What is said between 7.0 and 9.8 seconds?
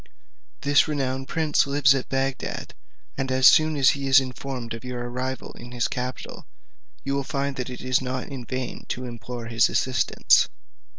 you will find that it is not in vain to implore his